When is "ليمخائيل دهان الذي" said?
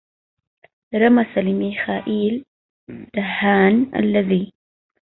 1.37-4.53